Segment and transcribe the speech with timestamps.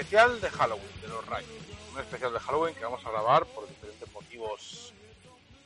[0.00, 1.50] especial de Halloween de los Rayos.
[1.92, 4.94] Un especial de Halloween que vamos a grabar por diferentes motivos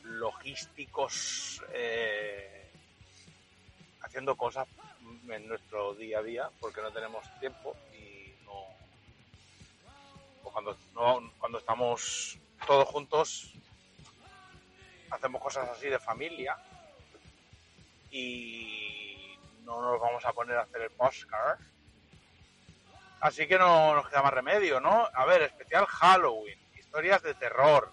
[0.03, 2.69] logísticos, eh,
[4.01, 4.67] haciendo cosas
[5.29, 8.59] en nuestro día a día porque no tenemos tiempo y no.
[10.43, 13.53] O cuando, no, cuando estamos todos juntos,
[15.11, 16.57] hacemos cosas así de familia
[18.11, 21.57] y no nos vamos a poner a hacer el postcard
[23.25, 25.09] Así que no nos queda más remedio, ¿no?
[25.11, 27.89] A ver, especial Halloween, historias de terror,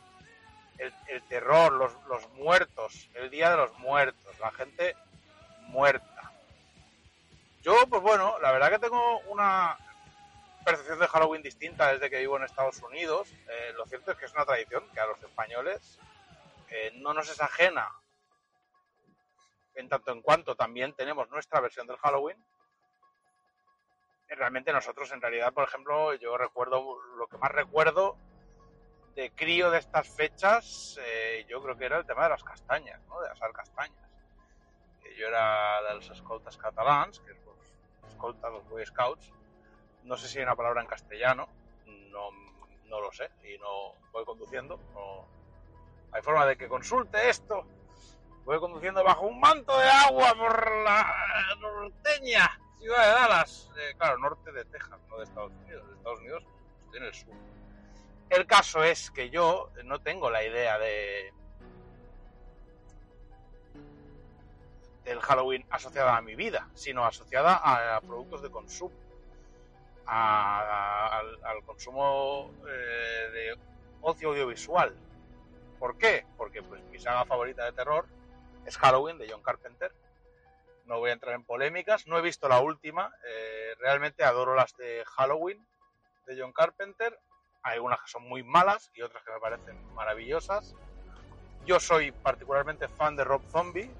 [0.77, 4.95] el, terror, los, muertos, el día de los muertos, la gente
[5.69, 6.33] muerta.
[7.63, 9.79] Yo, pues bueno, la verdad que tengo una
[10.67, 13.33] percepción de Halloween distinta desde que vivo en Estados Unidos.
[13.49, 15.99] Eh, lo cierto es que es una tradición que a los españoles
[16.69, 17.89] eh, no nos es ajena,
[19.77, 22.37] en tanto en cuanto también tenemos nuestra versión del Halloween
[24.35, 28.17] realmente nosotros en realidad, por ejemplo, yo recuerdo, lo que más recuerdo
[29.15, 33.01] de crío de estas fechas, eh, yo creo que era el tema de las castañas,
[33.09, 33.21] ¿no?
[33.21, 33.99] de asar castañas.
[35.19, 39.31] Yo era de los escoltas catalans, que es los escoltas, los Boy Scouts.
[40.05, 41.49] No sé si hay una palabra en castellano,
[42.11, 42.31] no,
[42.87, 44.81] no lo sé, y no voy conduciendo.
[46.13, 47.67] Hay forma de que consulte esto.
[48.45, 54.19] Voy conduciendo bajo un manto de agua por la norteña ciudad de Dallas, eh, claro,
[54.19, 55.87] norte de Texas, no de Estados Unidos.
[55.87, 56.45] De Estados Unidos
[56.85, 57.35] estoy en el sur.
[58.29, 61.33] El caso es que yo no tengo la idea de
[65.05, 68.95] del Halloween asociada a mi vida, sino asociada a, productos de consumo,
[70.07, 73.59] al, consumo eh, de
[74.01, 74.95] ocio audiovisual.
[75.79, 76.25] ¿Por qué?
[76.37, 78.07] Porque pues mi saga favorita de terror
[78.65, 79.93] es Halloween de John Carpenter
[80.87, 82.07] no voy a entrar en polémicas.
[82.07, 83.13] No he visto la última.
[83.27, 85.67] Eh, realmente adoro las de Halloween
[86.27, 87.19] de John Carpenter.
[87.63, 90.75] Hay unas que son muy malas y otras que me parecen maravillosas.
[91.65, 93.91] Yo soy particularmente fan de Rob Zombie,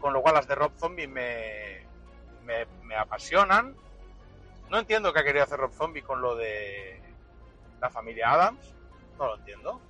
[0.00, 1.86] con lo cual las de Rob Zombie me,
[2.44, 3.76] me, apasionan.
[4.70, 7.02] No entiendo qué ha querido hacer Rob Zombie con lo de
[7.80, 8.74] la familia Adams,
[9.18, 9.80] no lo entiendo.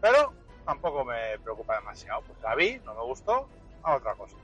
[0.00, 0.32] Pero
[0.64, 2.22] tampoco me preocupa demasiado.
[2.22, 3.48] Pues la vi, no me gustó,
[3.82, 4.36] a otra cosa.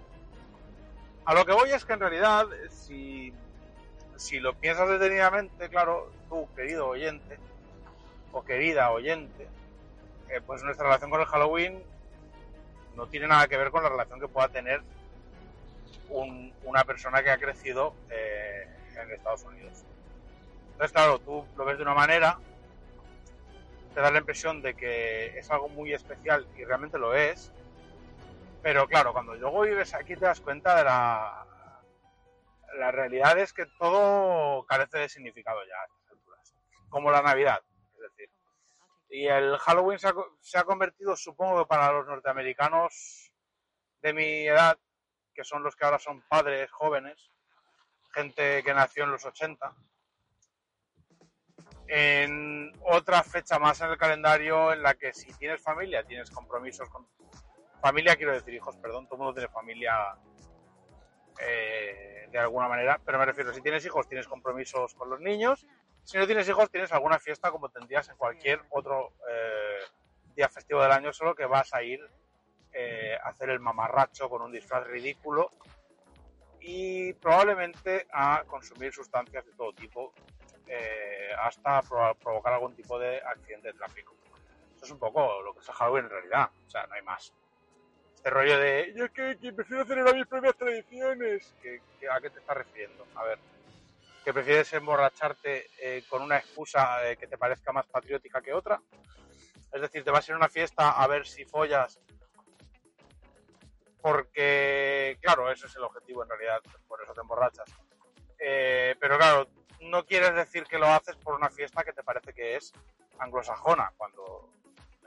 [1.26, 3.32] A lo que voy es que en realidad, si,
[4.14, 7.36] si lo piensas detenidamente, claro, tú, querido oyente,
[8.30, 9.48] o querida oyente,
[10.28, 11.82] eh, pues nuestra relación con el Halloween
[12.94, 14.82] no tiene nada que ver con la relación que pueda tener
[16.08, 19.84] una persona que ha crecido eh, en Estados Unidos.
[20.72, 22.38] Entonces, claro, tú lo ves de una manera,
[23.94, 27.50] te da la impresión de que es algo muy especial y realmente lo es,
[28.66, 31.46] pero claro, cuando luego vives aquí te das cuenta de la,
[32.74, 36.54] la realidad es que todo carece de significado ya a estas alturas.
[36.88, 37.62] Como la Navidad,
[37.94, 38.28] es decir.
[39.08, 43.30] Y el Halloween se ha, convertido, supongo que para los norteamericanos
[44.02, 44.76] de mi edad,
[45.32, 47.30] que son los que ahora son padres jóvenes,
[48.14, 49.76] gente que nació en los 80,
[51.86, 56.90] en otra fecha más en el calendario en la que si tienes familia, tienes compromisos
[56.90, 57.06] con
[57.86, 60.16] familia quiero decir hijos, perdón, todo el mundo tiene familia
[61.38, 65.64] eh, de alguna manera, pero me refiero, si tienes hijos tienes compromisos con los niños,
[66.02, 69.84] si no tienes hijos tienes alguna fiesta como tendrías en cualquier otro eh,
[70.34, 72.00] día festivo del año, solo que vas a ir
[72.72, 75.52] eh, a hacer el mamarracho con un disfraz ridículo
[76.60, 80.12] y probablemente a consumir sustancias de todo tipo
[81.38, 81.80] hasta
[82.18, 84.16] provocar algún tipo de accidente de tráfico.
[84.74, 87.02] Eso es un poco lo que es el Halloween en realidad, o sea, no hay
[87.02, 87.32] más.
[88.26, 91.54] Este rollo de, yo que, que prefiero celebrar mis propias tradiciones,
[92.10, 93.06] ¿a qué te estás refiriendo?
[93.14, 93.38] A ver,
[94.24, 98.82] que prefieres emborracharte eh, con una excusa eh, que te parezca más patriótica que otra.
[99.72, 102.00] Es decir, te vas a ir a una fiesta a ver si follas
[104.02, 107.70] porque, claro, ese es el objetivo en realidad, por eso te emborrachas.
[108.40, 109.46] Eh, pero claro,
[109.82, 112.72] no quieres decir que lo haces por una fiesta que te parece que es
[113.20, 114.50] anglosajona, cuando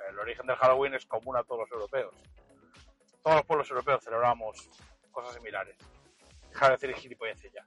[0.10, 2.16] el origen del Halloween es común a todos los europeos.
[3.24, 4.69] Todos los pueblos europeos celebramos
[5.12, 5.77] cosas similares.
[6.50, 7.66] Deja de decir gilipolleces ya.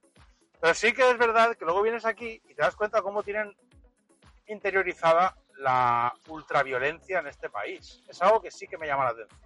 [0.61, 3.55] Pero sí que es verdad que luego vienes aquí y te das cuenta cómo tienen
[4.47, 8.03] interiorizada la ultraviolencia en este país.
[8.09, 9.41] Es algo que sí que me llama la atención.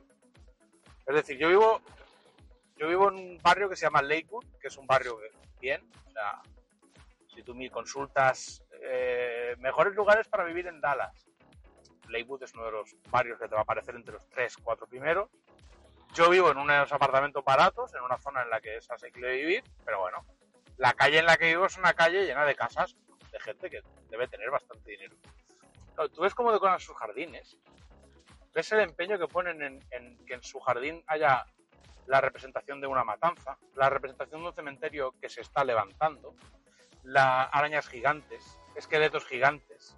[1.06, 1.80] Es decir, yo vivo,
[2.76, 5.18] yo vivo en un barrio que se llama Lakewood, que es un barrio
[5.60, 5.88] bien.
[6.06, 6.42] O sea,
[7.34, 11.26] si tú me consultas eh, mejores lugares para vivir en Dallas,
[12.08, 14.86] Lakewood es uno de los barrios que te va a aparecer entre los tres, cuatro
[14.86, 15.30] primeros.
[16.16, 19.62] Yo vivo en unos apartamentos baratos, en una zona en la que es asequible vivir,
[19.84, 20.24] pero bueno,
[20.78, 22.96] la calle en la que vivo es una calle llena de casas
[23.30, 25.14] de gente que debe tener bastante dinero.
[26.14, 27.58] tú ves cómo decoran sus jardines,
[28.54, 29.60] ves el empeño que ponen
[29.90, 31.44] en, que en su jardín haya
[32.06, 36.34] la representación de una matanza, la representación de un cementerio que se está levantando,
[37.02, 39.94] las arañas gigantes, esqueletos gigantes,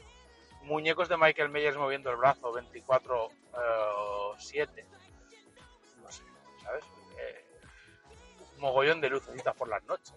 [0.62, 4.97] muñecos de Michael Myers moviendo el brazo 24-7, eh, no sé,
[6.68, 6.84] ¿sabes?
[7.18, 7.44] Eh,
[8.58, 10.14] mogollón de lucecitas por las noches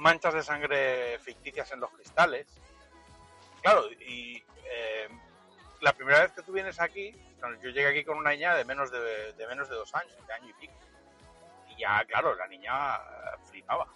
[0.00, 2.46] manchas de sangre ficticias en los cristales.
[3.62, 5.08] Claro, y eh,
[5.80, 7.14] la primera vez que tú vienes aquí,
[7.62, 10.48] yo llegué aquí con una niña de menos de, menos de dos años, de año
[10.48, 10.72] y pico.
[11.68, 12.98] Y ya, claro, la niña eh,
[13.50, 13.86] flipaba.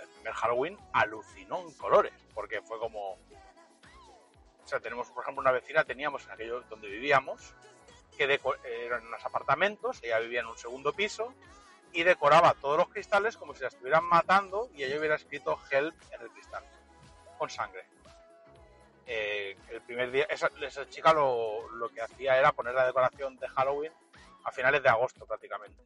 [0.00, 3.12] El primer Halloween alucinó en colores, porque fue como...
[3.12, 7.54] O sea, tenemos, por ejemplo, una vecina, teníamos en aquello donde vivíamos,
[8.16, 11.34] que eran unos apartamentos, ella vivía en un segundo piso,
[11.92, 15.94] y decoraba todos los cristales como si la estuvieran matando y ella hubiera escrito Help
[16.10, 16.64] en el cristal,
[17.38, 17.84] con sangre.
[19.06, 20.48] Eh, el primer día, esa,
[20.88, 23.92] chica lo, que hacía era poner la decoración de Halloween
[24.44, 25.82] a finales de agosto prácticamente.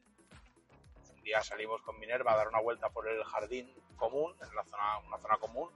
[1.11, 4.65] Un día salimos con Minerva a dar una vuelta por el jardín común, en la
[4.65, 5.71] zona, una zona común,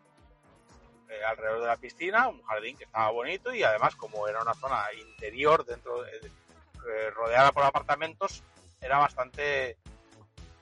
[1.11, 4.55] eh, alrededor de la piscina, un jardín que estaba bonito y además como era una
[4.55, 8.43] zona interior dentro eh, rodeada por apartamentos,
[8.81, 9.77] era bastante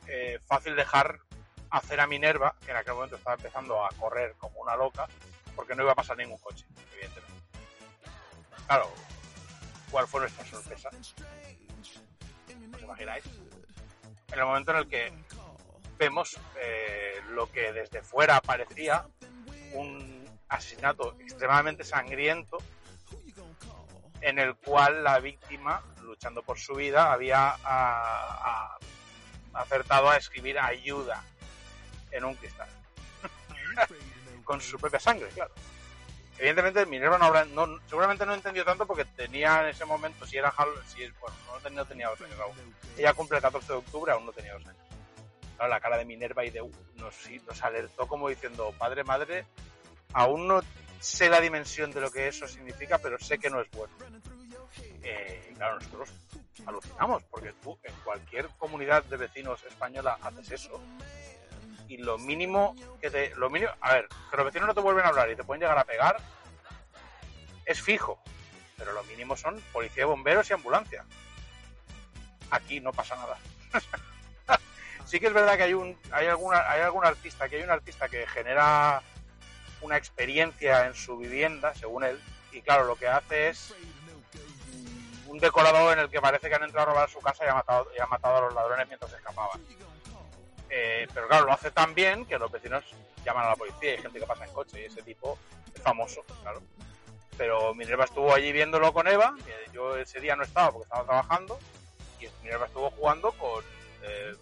[0.07, 1.21] eh, fácil dejar
[1.71, 5.07] hacer a Minerva, que en aquel momento estaba empezando a correr como una loca,
[5.55, 7.43] porque no iba a pasar ningún coche, evidentemente.
[8.67, 8.91] Claro,
[9.91, 10.89] ¿cuál fue nuestra sorpresa?
[12.75, 13.25] ¿Os imagináis?
[14.33, 15.13] En el momento en el que
[15.99, 19.07] vemos eh, lo que desde fuera parecía
[19.75, 22.59] un asesinato extremadamente sangriento
[24.21, 28.79] en el cual la víctima, luchando por su vida, había a,
[29.55, 31.23] acertado a escribir ayuda
[32.11, 32.69] en un cristal.
[34.45, 35.53] Con su propia sangre, claro.
[36.39, 40.37] Evidentemente Minerva no habrá, no, seguramente no entendió tanto porque tenía en ese momento, si
[40.37, 40.55] era
[40.87, 42.55] si bueno, no tenía, tenía dos años aún.
[42.97, 44.83] Ella cumple el 14 de octubre, aún no tenía dos años.
[45.57, 46.63] Claro, la cara de Minerva y de
[46.97, 49.45] nos alertó como diciendo, padre, madre,
[50.13, 50.61] aún no
[51.01, 53.93] sé la dimensión de lo que eso significa, pero sé que no es bueno.
[55.03, 56.11] Eh, claro, nosotros
[56.67, 60.81] alucinamos, porque tú en cualquier comunidad de vecinos española haces eso.
[61.89, 63.35] Y lo mínimo que te.
[63.37, 65.63] Lo mínimo, a ver, que los vecinos no te vuelven a hablar y te pueden
[65.63, 66.17] llegar a pegar,
[67.65, 68.21] es fijo.
[68.77, 71.05] Pero lo mínimo son policía, bomberos y ambulancia.
[72.51, 73.39] Aquí no pasa nada.
[75.07, 77.71] sí que es verdad que hay un hay alguna hay algún artista que hay un
[77.71, 79.03] artista que genera
[79.81, 82.21] una experiencia en su vivienda según él
[82.53, 83.75] y claro lo que hace es
[85.27, 87.55] un decorador en el que parece que han entrado a robar su casa y ha
[87.55, 89.61] matado, y ha matado a los ladrones mientras escapaban.
[90.71, 92.85] Eh, pero claro, lo hace tan bien que los vecinos
[93.25, 95.39] llaman a la policía y hay gente que pasa en coche y ese tipo
[95.75, 96.63] es famoso, claro.
[97.37, 99.35] Pero Minerva estuvo allí viéndolo con Eva,
[99.73, 101.59] yo ese día no estaba porque estaba trabajando,
[102.21, 103.65] y Minerva estuvo jugando con
[104.03, 104.35] eh,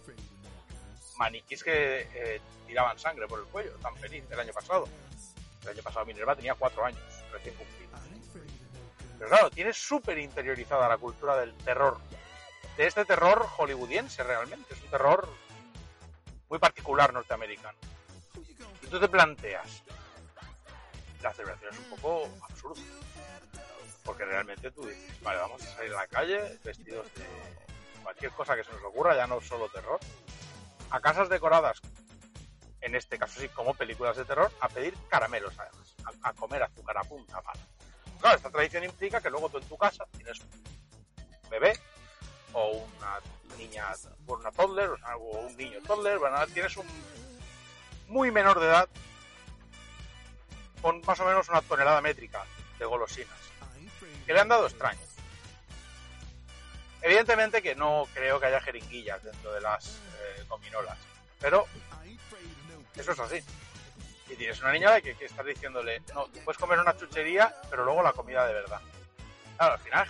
[1.17, 4.87] maniquís que eh, tiraban sangre por el cuello, tan feliz el año pasado.
[5.67, 7.99] El año pasado Minerva tenía cuatro años, recién cumplidos.
[9.17, 11.97] Pero claro, tiene súper interiorizada la cultura del terror
[12.77, 14.73] de este terror hollywoodiense realmente.
[14.73, 15.27] Es un terror
[16.47, 17.77] muy particular norteamericano.
[18.81, 19.83] Y tú te planteas,
[21.21, 22.81] la celebración es un poco absurda.
[24.05, 27.25] Porque realmente tú dices, vale, vamos a salir a la calle vestidos de
[28.03, 29.99] cualquier cosa que se nos ocurra, ya no solo terror,
[30.91, 31.81] a casas decoradas,
[32.87, 36.63] en este caso sí, como películas de terror, a pedir caramelos además, a, a comer
[36.63, 37.61] azúcar a punta pala.
[38.19, 41.79] Claro, esta tradición implica que luego tú en tu casa tienes un bebé
[42.53, 43.19] o una
[43.57, 43.85] niña,
[44.25, 44.89] o una toddler,
[45.19, 46.87] o un niño toddler, bueno, tienes un
[48.07, 48.89] muy menor de edad
[50.81, 52.45] con más o menos una tonelada métrica
[52.79, 53.37] de golosinas
[54.25, 55.03] que le han dado extraños.
[57.01, 60.97] Evidentemente que no creo que haya jeringuillas dentro de las eh, cominolas,
[61.39, 61.67] pero
[63.01, 63.43] eso es así.
[64.29, 68.03] Y tienes una niña que, que estás diciéndole, no, puedes comer una chuchería, pero luego
[68.03, 68.81] la comida de verdad.
[69.57, 70.07] Claro, al final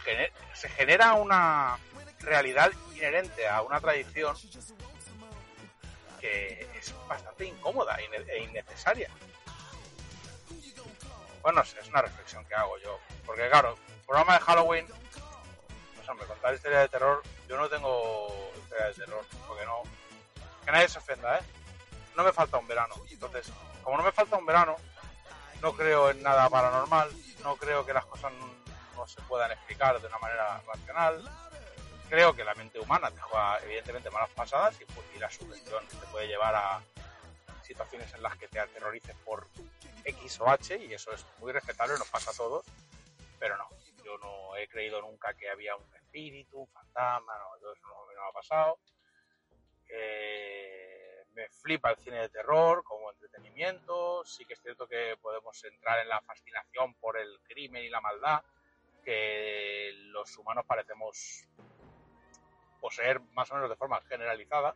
[0.54, 1.78] se genera una
[2.20, 4.36] realidad inherente a una tradición
[6.20, 9.10] que es bastante incómoda e innecesaria.
[11.42, 13.00] Bueno, no sé, es una reflexión que hago yo.
[13.26, 14.88] Porque claro, programa de Halloween,
[15.96, 19.84] pues hombre, contar historia de terror, yo no tengo historia de terror, porque no,
[20.66, 21.42] que nadie se ofenda, ¿eh?
[22.18, 22.96] No me falta un verano.
[23.12, 23.52] Entonces,
[23.84, 24.76] como no me falta un verano,
[25.62, 27.12] no creo en nada paranormal,
[27.44, 28.34] no creo que las cosas
[28.96, 31.24] no, se puedan explicar de una manera racional.
[32.10, 36.08] Creo que la mente humana te juega evidentemente malas pasadas y, pues, la sugestión te
[36.08, 36.82] puede llevar a
[37.62, 39.48] situaciones en las que te aterrorices por
[40.04, 42.66] X o H y eso es muy respetable, nos pasa a todos,
[43.38, 43.70] pero no,
[44.04, 48.14] yo no he creído nunca que había un espíritu, un fantasma, no, eso no me
[48.28, 48.80] ha pasado.
[49.90, 50.97] Eh,
[51.38, 54.26] me flipa el cine de terror como entretenimiento.
[54.26, 58.02] Sí que es cierto que podemos entrar en la fascinación por el crimen y la
[58.02, 58.42] maldad
[59.06, 61.48] que los humanos parecemos
[62.82, 64.76] poseer más o menos de forma generalizada.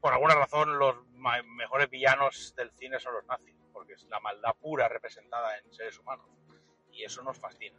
[0.00, 4.54] Por alguna razón, los mejores villanos del cine son los nazis, porque es la maldad
[4.60, 6.26] pura representada en seres humanos.
[6.90, 7.78] Y eso nos fascina.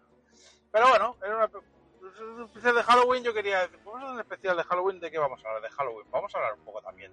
[0.72, 3.24] Pero bueno, era una, es un especial de Halloween.
[3.24, 5.00] Yo quería decir, un especial de Halloween.
[5.00, 5.64] ¿De qué vamos a hablar?
[5.64, 6.10] De Halloween.
[6.10, 7.12] Vamos a hablar un poco también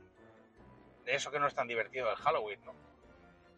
[1.07, 2.75] de eso que no es tan divertido del Halloween, ¿no?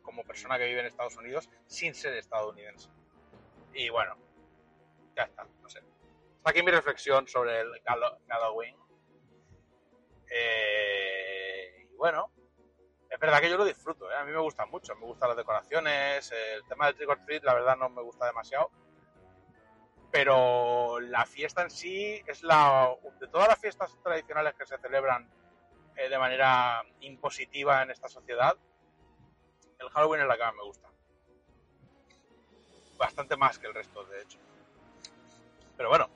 [0.03, 2.91] Como persona que vive en Estados Unidos sin ser estadounidense.
[3.73, 4.17] Y bueno,
[5.17, 5.81] ya está, no sé.
[6.37, 8.77] Hasta aquí mi reflexión sobre el Hallo- Halloween.
[10.31, 12.31] Eh, y bueno,
[13.11, 14.15] es verdad que yo lo disfruto, ¿eh?
[14.15, 17.43] a mí me gusta mucho, me gustan las decoraciones, el tema del trick or treat
[17.45, 18.71] la verdad no me gusta demasiado,
[20.11, 25.31] pero la fiesta en sí es la de todas las fiestas tradicionales que se celebran
[25.99, 28.57] eh, de manera impositiva en esta sociedad,
[29.79, 30.89] el Halloween es la que más me gusta.
[32.97, 34.39] Bastante más que el resto, de hecho.
[35.77, 36.09] Pero bueno,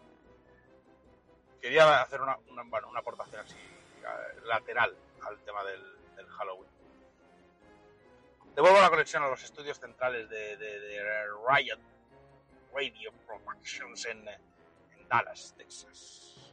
[1.60, 5.82] quería hacer una, bueno, una aportación así eh, lateral al tema del,
[6.38, 6.70] Halloween.
[8.54, 11.78] Devuelvo la conexión a los estudios centrales de, de- Riot
[12.72, 14.24] Radio Productions en
[15.08, 16.52] Dallas, Texas.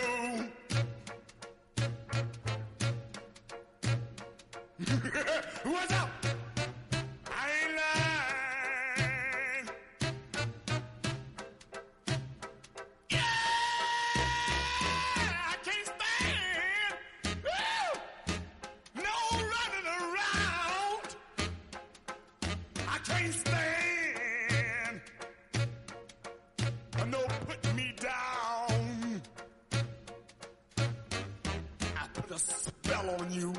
[33.19, 33.53] On you.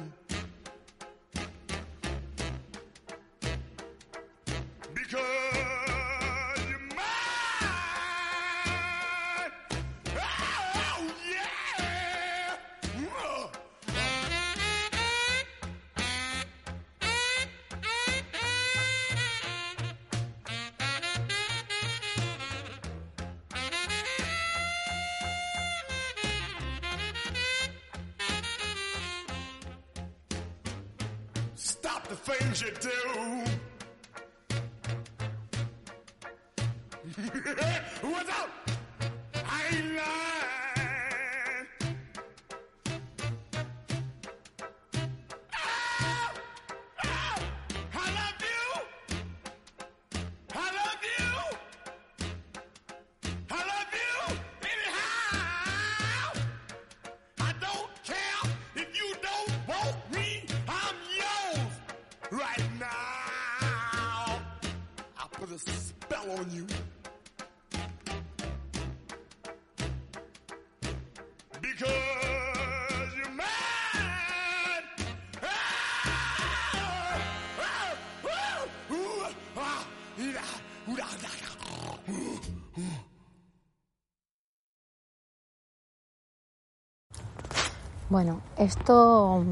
[88.08, 89.42] Bueno, esto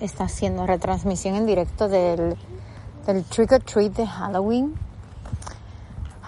[0.00, 2.36] está siendo retransmisión en directo del,
[3.06, 4.85] del Trick or Treat de Halloween.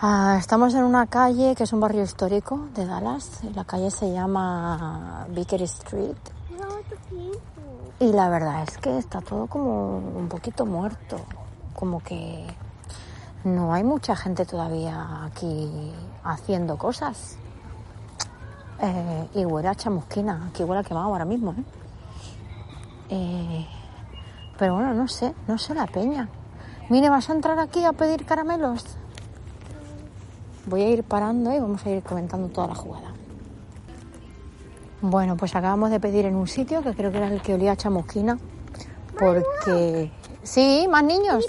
[0.01, 3.41] Ah, estamos en una calle que es un barrio histórico de Dallas.
[3.57, 6.15] La calle se llama Baker Street.
[7.99, 11.17] Y la verdad es que está todo como un poquito muerto.
[11.75, 12.47] Como que
[13.43, 17.37] no hay mucha gente todavía aquí haciendo cosas.
[18.81, 21.51] Eh, y huele a chamusquina, aquí huele a quemado ahora mismo.
[21.51, 21.65] ¿eh?
[23.09, 23.67] Eh,
[24.57, 26.29] pero bueno, no sé, no sé la peña.
[26.89, 28.98] Mire, ¿vas a entrar aquí a pedir caramelos?
[30.69, 33.15] Voy a ir parando y vamos a ir comentando toda la jugada.
[35.01, 37.73] Bueno, pues acabamos de pedir en un sitio que creo que era el que olía
[37.73, 38.39] a chamusquina.
[39.19, 40.11] Porque...
[40.43, 41.45] Sí, más niños.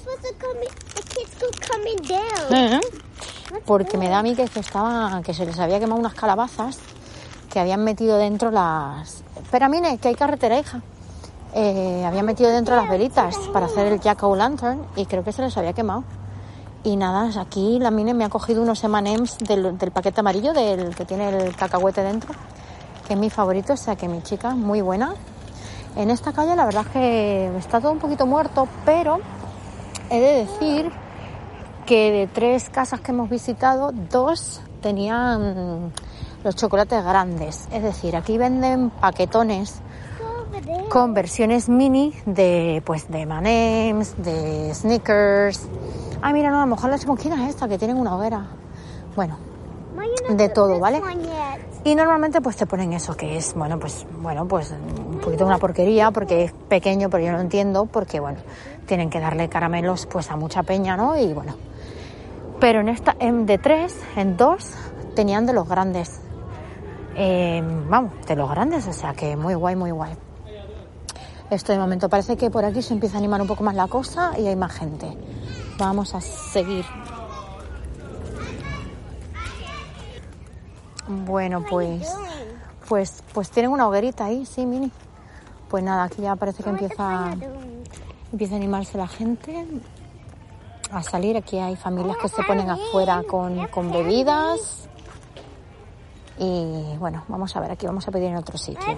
[2.51, 2.79] Eh,
[3.65, 6.79] Porque me da a mí que se, estaba, que se les había quemado unas calabazas
[7.51, 9.23] que habían metido dentro las...
[9.35, 10.81] Espera, mire, que hay carretera, hija.
[11.53, 15.31] Eh, habían metido dentro las velitas para hacer el Jack O' Lantern y creo que
[15.31, 16.03] se les había quemado.
[16.83, 21.03] Y nada, aquí la Mine me ha cogido unos M&M's del, paquete amarillo, del que
[21.03, 22.33] tiene el cacahuete dentro,
[23.05, 25.13] que es mi favorito, o sea que mi chica, muy buena.
[25.97, 29.19] En esta calle la verdad es que está todo un poquito muerto, pero
[30.09, 30.89] he de decir
[31.85, 35.91] que de tres casas que hemos visitado, dos tenían
[36.43, 37.67] los chocolates grandes.
[37.71, 39.81] Es decir, aquí venden paquetones
[40.89, 45.67] con versiones mini de pues de M&M's, de Snickers.
[46.21, 48.45] Ah, mira, no, a lo mejor la chamusquina es esta, que tienen una hoguera.
[49.15, 49.37] Bueno,
[50.29, 51.01] de do todo, ¿vale?
[51.83, 55.57] y normalmente pues te ponen eso, que es, bueno, pues, bueno, pues un poquito una
[55.57, 58.39] porquería, porque es pequeño, pero yo no entiendo, porque bueno,
[58.85, 61.17] tienen que darle caramelos pues a mucha peña, ¿no?
[61.17, 61.55] Y bueno.
[62.59, 64.73] Pero en esta, en, de tres, en dos,
[65.15, 66.19] tenían de los grandes.
[67.15, 70.13] Eh, vamos, de los grandes, o sea que muy guay, muy guay.
[71.49, 73.87] Esto de momento parece que por aquí se empieza a animar un poco más la
[73.87, 75.17] cosa y hay más gente.
[75.79, 76.85] Vamos a seguir.
[81.07, 82.13] Bueno, pues,
[82.87, 84.91] pues, pues tienen una hoguerita ahí, sí, mini.
[85.69, 87.33] Pues nada, aquí ya parece que empieza,
[88.31, 89.65] empieza a animarse la gente
[90.91, 91.37] a salir.
[91.37, 94.89] Aquí hay familias que se ponen afuera con, con bebidas.
[96.37, 98.97] Y bueno, vamos a ver, aquí vamos a pedir en otro sitio.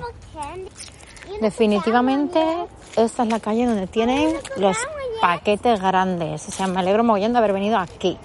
[1.40, 2.68] Definitivamente
[2.98, 4.78] esta es la calle donde tienen los
[5.22, 6.48] paquetes grandes.
[6.48, 8.18] O sea, me alegro mogollón de haber venido aquí.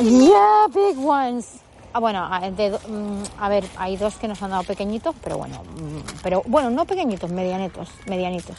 [0.00, 1.60] Yeah, big ones.
[1.92, 5.38] Ah, bueno, a, de mm, a ver, hay dos que nos han dado pequeñitos, pero
[5.38, 8.56] bueno, mm, pero bueno, no pequeñitos, medianitos, medianitos.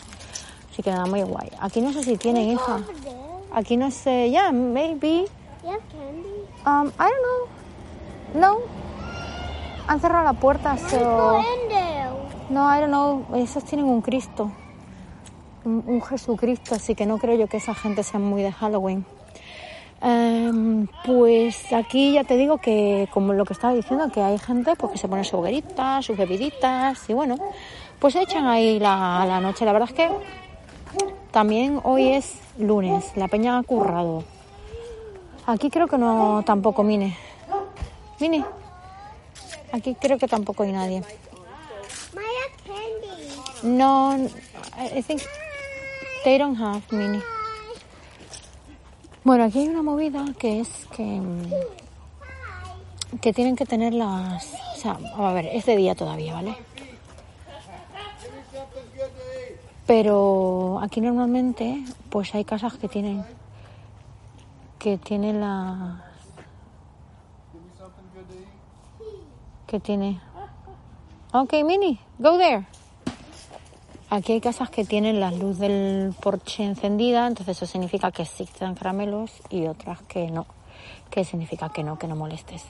[0.72, 1.50] Así que nada, muy guay.
[1.60, 2.80] Aquí no sé si tienen, hija.
[3.54, 5.28] Aquí no sé, yeah, maybe.
[6.66, 7.22] Um, I don't
[8.34, 8.42] know.
[8.42, 8.58] No.
[9.88, 11.42] Han cerrado la puerta, so...
[12.50, 13.26] No, I don't know.
[13.36, 14.52] Esos tienen un Cristo.
[15.64, 19.06] Un, un Jesucristo, así que no creo yo que esa gente sea muy de Halloween.
[20.04, 24.76] Em, pues aquí ya te digo que, como lo que estaba diciendo, que hay gente
[24.76, 27.36] pues, que se pone su hoguerita, sus bebiditas y bueno,
[28.00, 29.64] pues echan ahí la, la noche.
[29.64, 30.10] La verdad es que
[31.30, 34.24] también hoy es lunes, la peña ha currado.
[35.46, 37.16] Aquí creo que no, tampoco, Mine.
[38.20, 38.44] Mine,
[39.72, 41.04] aquí creo que tampoco hay nadie.
[43.62, 44.18] No,
[44.76, 45.22] I I think
[46.24, 46.58] they don't
[46.92, 47.22] mini.
[49.24, 51.52] Bueno, aquí hay una movida que es que mm,
[53.22, 56.56] que tienen que tener las, o sea, a ver, es de día todavía, ¿vale?
[59.86, 63.26] Pero aquí normalmente, pues hay casas que tienen
[64.80, 66.02] que tienen las
[69.68, 70.20] que tiene.
[71.34, 72.66] Okay, Mini, go there.
[74.12, 78.28] Aquí hay casas que tienen la luz del porche encendida, entonces eso significa que
[78.60, 80.46] dan caramelos y otras que no,
[81.10, 82.64] que significa que no, que no molestes.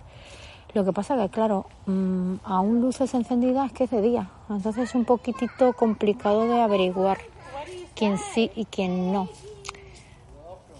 [0.73, 4.89] Lo que pasa que, claro, mm, aún luces encendidas es que es de día, entonces
[4.89, 7.17] es un poquitito complicado de averiguar
[7.95, 9.27] quién sí y quién no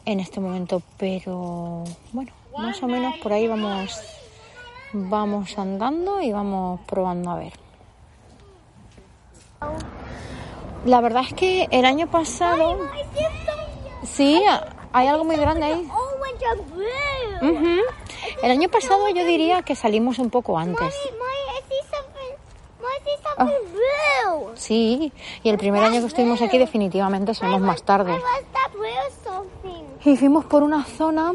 [0.06, 4.00] en este momento, pero bueno, más o menos por ahí vamos,
[4.94, 7.54] vamos andando y vamos probando a ver.
[10.86, 12.80] La verdad es que el año pasado,
[14.04, 14.42] sí,
[14.94, 15.88] hay algo muy grande ahí.
[17.42, 17.82] Ujú.
[18.44, 20.96] El año pasado yo diría que salimos un poco antes.
[23.38, 24.52] Blue.
[24.56, 25.12] Sí,
[25.44, 28.20] y el primer año que estuvimos aquí definitivamente salimos más tarde.
[30.04, 31.34] Y fuimos por una zona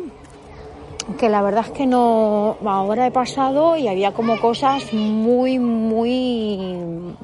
[1.18, 7.14] que la verdad es que no ahora he pasado y había como cosas muy muy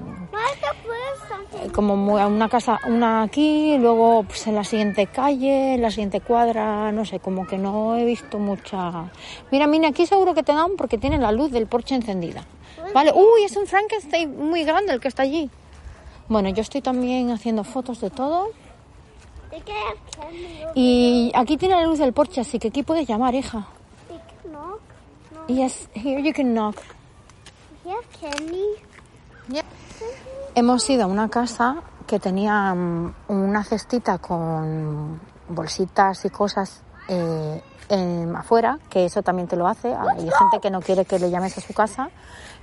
[1.70, 6.20] Como muy- una casa una aquí luego pues en la siguiente calle en la siguiente
[6.20, 9.10] cuadra no sé como que no he visto mucha.
[9.50, 12.44] Mira mira aquí seguro que te dan porque tiene la luz del porche encendida.
[12.92, 15.48] Vale uy es un Frankenstein muy grande el que está allí.
[16.28, 18.48] Bueno yo estoy también haciendo fotos de todo.
[20.74, 23.66] Y aquí tiene la luz del porche así que aquí puedes llamar hija.
[25.48, 26.76] Yes here you can knock.
[27.84, 28.64] You have candy.
[30.54, 37.62] Hemos ido a una casa que tenía mm, una cestita con bolsitas y cosas eh,
[37.88, 39.94] en- afuera, que eso también te lo hace.
[39.94, 42.10] Hay gente que no quiere que le llames a su casa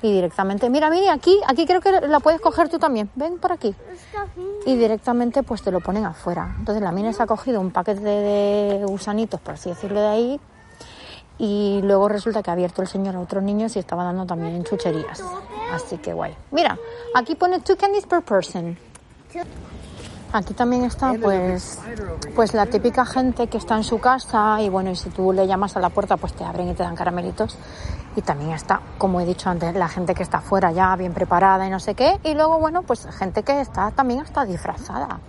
[0.01, 3.09] y directamente, mira, mira, aquí, aquí creo que la puedes coger tú también.
[3.15, 3.75] Ven por aquí.
[4.65, 6.55] Y directamente pues te lo ponen afuera.
[6.59, 10.41] Entonces la mina se ha cogido un paquete de gusanitos, por así decirlo, de ahí.
[11.39, 14.63] Y luego resulta que ha abierto el señor a otros niños y estaba dando también
[14.63, 15.23] chucherías.
[15.73, 16.35] Así que guay.
[16.51, 16.77] Mira,
[17.15, 18.77] aquí pone two candies per person.
[20.31, 21.79] Aquí también está pues
[22.35, 25.47] pues la típica gente que está en su casa y bueno, y si tú le
[25.47, 27.57] llamas a la puerta pues te abren y te dan caramelitos.
[28.15, 31.65] Y también está, como he dicho antes, la gente que está afuera ya bien preparada
[31.65, 32.19] y no sé qué.
[32.23, 35.19] Y luego, bueno, pues gente que está también está disfrazada.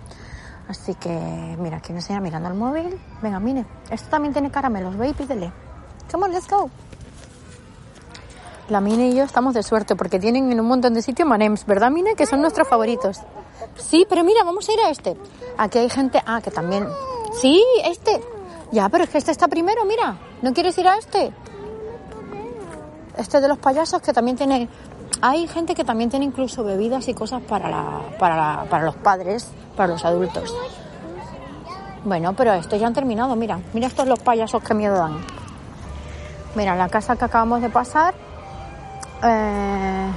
[0.67, 2.99] Así que, mira, aquí me enseña mirando el móvil.
[3.21, 5.51] Venga, mire, esto también tiene caramelos, ve y pídele.
[6.11, 6.69] Come let's go.
[8.69, 11.65] La Mine y yo estamos de suerte porque tienen en un montón de sitios Manems,
[11.65, 12.15] ¿verdad, Mine?
[12.15, 13.17] Que son nuestros favoritos.
[13.75, 15.17] Sí, pero mira, vamos a ir a este.
[15.57, 16.87] Aquí hay gente, ah, que también.
[17.33, 18.21] Sí, este.
[18.71, 20.17] Ya, pero es que este está primero, mira.
[20.41, 21.33] ¿No quieres ir a este?
[23.17, 24.69] Este de los payasos que también tiene.
[25.21, 28.95] Hay gente que también tiene incluso bebidas y cosas para, la, para, la- para los
[28.95, 30.55] padres, para los adultos.
[32.05, 33.59] Bueno, pero estos ya han terminado, mira.
[33.73, 35.17] Mira estos los payasos que miedo dan.
[36.55, 38.13] Mira, la casa que acabamos de pasar.
[39.23, 40.11] eh,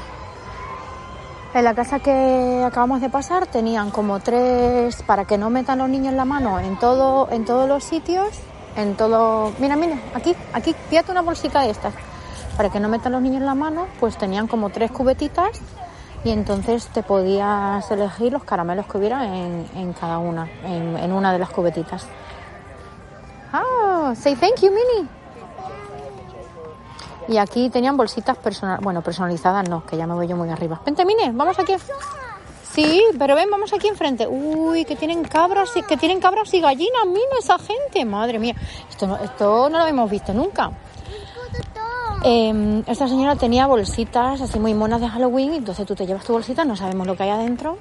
[1.54, 5.88] en la casa que acabamos de pasar tenían como tres para que no metan los
[5.88, 8.28] niños la mano en todo, en todos los sitios,
[8.76, 9.52] en todo.
[9.60, 11.94] Mira, mira, aquí, aquí, fíjate una bolsita de estas.
[12.56, 15.60] Para que no metan los niños la mano, pues tenían como tres cubetitas
[16.24, 21.12] y entonces te podías elegir los caramelos que hubiera en, en cada una, en, en
[21.12, 22.06] una de las cubetitas.
[23.52, 25.08] Ah, say thank you, Minnie.
[27.28, 30.80] Y aquí tenían bolsitas personal, bueno, personalizadas no, que ya me voy yo muy arriba.
[30.84, 31.74] Vente, Mine, vamos aquí.
[32.74, 34.26] Sí, pero ven, vamos aquí enfrente.
[34.26, 38.04] Uy, que tienen cabras y que tienen cabras y gallinas, Mine, esa gente.
[38.04, 38.54] Madre mía,
[38.90, 40.70] esto no, esto no lo habíamos visto nunca.
[42.24, 46.32] Eh, esta señora tenía bolsitas así muy monas de Halloween, entonces tú te llevas tu
[46.32, 47.78] bolsita, no sabemos lo que hay adentro.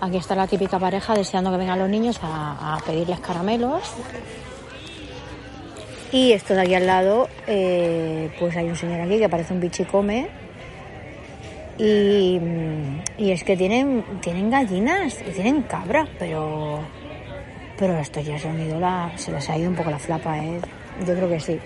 [0.00, 3.82] Aquí está la típica pareja deseando que vengan los niños a pedirles caramelos.
[6.12, 9.60] Y esto de aquí al lado, eh, pues hay un señor aquí que parece un
[9.60, 10.28] bichicome.
[11.78, 12.38] Y,
[13.16, 16.80] y es que tienen, tienen gallinas y tienen cabras, pero
[17.78, 20.38] pero esto ya se han ido la, se les ha ido un poco la flapa,
[20.38, 20.60] ¿eh?
[21.06, 21.58] Yo creo que sí.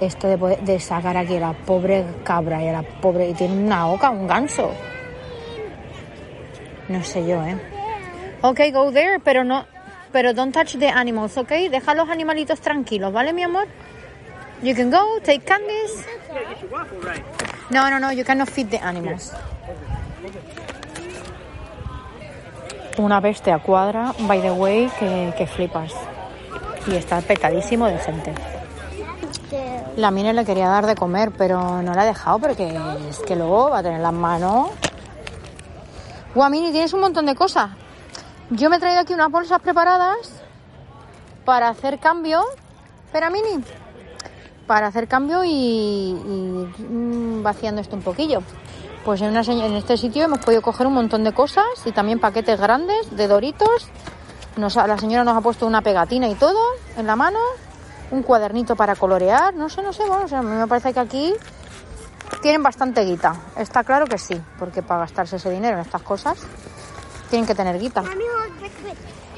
[0.00, 3.34] Esto de, poder- de sacar aquí a la pobre cabra y a la pobre y
[3.34, 4.70] tiene una oca, un ganso.
[6.88, 7.56] No sé yo, ¿eh?
[8.42, 9.64] Ok, go there, pero no,
[10.12, 11.48] pero don't touch the animals, ¿ok?
[11.70, 13.66] Deja los animalitos tranquilos, ¿vale, mi amor?
[14.62, 16.04] You can go, take candies.
[17.70, 19.32] No, no, no, you cannot feed the animals.
[22.98, 25.92] Una bestia cuadra, by the way, que, que flipas.
[26.86, 28.34] Y está petadísimo de gente.
[29.96, 33.36] La mina le quería dar de comer, pero no la ha dejado porque es que
[33.36, 34.70] luego va a tener las manos.
[36.34, 37.70] Guau, Mini, tienes un montón de cosas.
[38.50, 40.42] Yo me he traído aquí unas bolsas preparadas
[41.44, 42.42] para hacer cambio.
[43.06, 43.62] Espera, Mini.
[44.66, 48.42] Para hacer cambio y, mm, vaciando esto un poquillo.
[49.04, 53.16] pues en, este sitio hemos podido coger un montón de cosas y también paquetes grandes
[53.16, 53.88] de doritos.
[54.56, 56.60] La señora nos ha puesto una pegatina y todo
[56.98, 57.38] en la mano,
[58.10, 60.92] un cuadernito para colorear, no sé, no sé, bueno, o sea, a mí me parece
[60.92, 61.32] que aquí
[62.42, 63.34] tienen bastante guita.
[63.56, 66.46] Está claro que sí, porque para gastarse ese dinero en estas cosas
[67.30, 68.02] tienen que tener guita.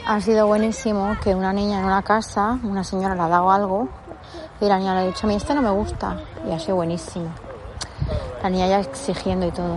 [0.06, 3.88] Ha sido buenísimo que una niña en una casa, una señora le ha dado algo
[4.60, 6.16] y la niña le ha dicho, a mí este no me gusta.
[6.48, 7.28] Y ha sido buenísimo.
[8.42, 9.76] La niña ya exigiendo y todo.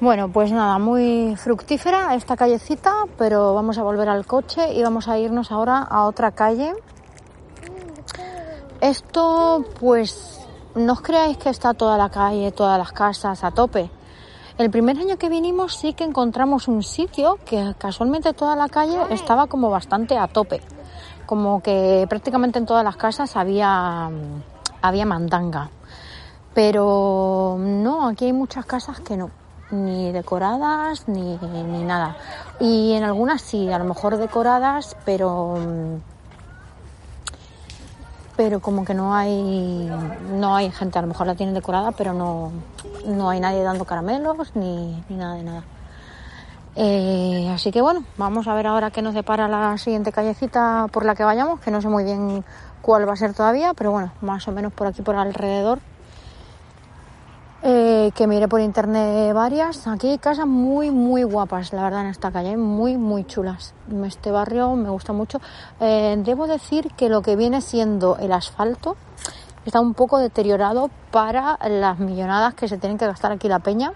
[0.00, 5.08] Bueno, pues nada, muy fructífera esta callecita, pero vamos a volver al coche y vamos
[5.08, 6.72] a irnos ahora a otra calle.
[8.80, 10.40] Esto, pues,
[10.74, 13.90] no os creáis que está toda la calle, todas las casas a tope.
[14.60, 18.98] El primer año que vinimos sí que encontramos un sitio que casualmente toda la calle
[19.08, 20.60] estaba como bastante a tope.
[21.24, 24.42] Como que prácticamente en todas las casas había, mm,
[24.82, 25.70] había mandanga.
[26.52, 29.30] Pero no, aquí hay muchas casas que no,
[29.70, 32.18] ni decoradas ni, ni nada.
[32.60, 35.96] Y en algunas sí, a lo mejor decoradas, pero mm,
[38.36, 39.90] pero como que no hay
[40.32, 42.52] no hay gente, a lo mejor la tienen decorada, pero no,
[43.06, 45.64] no hay nadie dando caramelos ni, ni nada de nada.
[46.76, 51.04] Eh, así que bueno, vamos a ver ahora qué nos depara la siguiente callecita por
[51.04, 52.44] la que vayamos, que no sé muy bien
[52.80, 55.80] cuál va a ser todavía, pero bueno, más o menos por aquí por alrededor.
[57.62, 59.86] Eh, que miré por internet varias.
[59.86, 63.74] Aquí hay casas muy, muy guapas, la verdad, en esta calle, muy, muy chulas.
[64.06, 65.40] Este barrio me gusta mucho.
[65.78, 68.96] Eh, debo decir que lo que viene siendo el asfalto
[69.64, 73.92] está un poco deteriorado para las millonadas que se tienen que gastar aquí la peña.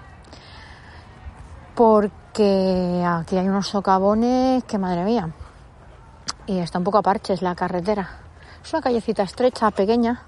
[1.74, 5.30] Porque aquí hay unos socavones que, madre mía,
[6.46, 8.08] y está un poco a parches la carretera.
[8.62, 10.22] Es una callecita estrecha, pequeña.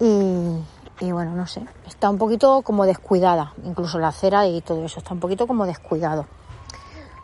[0.00, 0.58] Y,
[1.00, 4.98] y bueno, no sé, está un poquito como descuidada, incluso la acera y todo eso,
[4.98, 6.26] está un poquito como descuidado.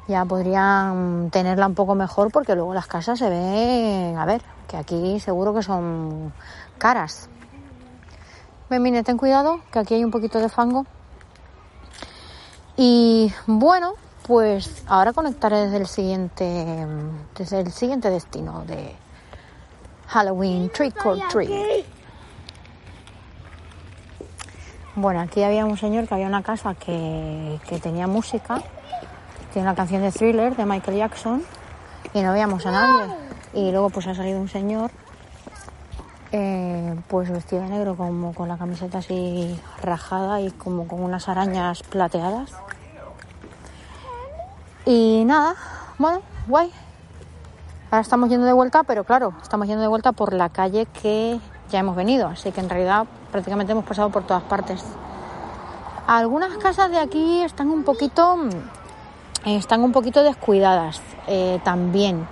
[0.08, 4.78] Ya podrían tenerla un poco mejor porque luego las casas se ven, a ver, que
[4.78, 6.32] aquí seguro que son
[6.78, 7.28] caras.
[8.70, 10.86] Ven, ten cuidado, que aquí hay un poquito de fango.
[12.74, 13.92] Y bueno,
[14.26, 16.86] pues ahora conectaré desde el siguiente,
[17.36, 18.96] desde el siguiente destino de
[20.06, 21.84] Halloween Trick or Treat.
[24.96, 28.62] Bueno, aquí había un señor que había una casa que, que tenía música,
[29.52, 31.42] tiene una canción de thriller de Michael Jackson
[32.14, 33.21] y no veíamos a nadie.
[33.54, 34.90] Y luego pues ha salido un señor
[36.34, 41.28] eh, pues vestido de negro como con la camiseta así rajada y como con unas
[41.28, 42.52] arañas plateadas.
[44.86, 45.54] Y nada,
[45.98, 46.72] bueno, guay.
[47.90, 51.38] Ahora estamos yendo de vuelta, pero claro, estamos yendo de vuelta por la calle que
[51.70, 54.82] ya hemos venido, así que en realidad prácticamente hemos pasado por todas partes.
[56.06, 62.26] Algunas casas de aquí están un poquito, mm, están un poquito descuidadas eh, también.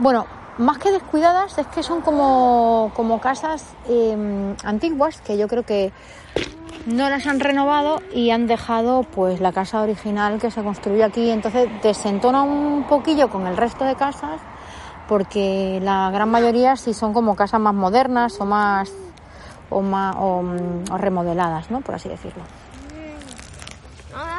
[0.00, 0.26] Bueno,
[0.58, 5.92] más que descuidadas es que son como, como casas eh, antiguas que yo creo que
[6.86, 11.30] no las han renovado y han dejado pues la casa original que se construyó aquí.
[11.30, 14.40] Entonces desentona un poquillo con el resto de casas
[15.08, 18.92] porque la gran mayoría sí son como casas más modernas o más
[19.70, 21.80] o, más, mm, remodeladas, ¿no?
[21.80, 22.42] Por así decirlo.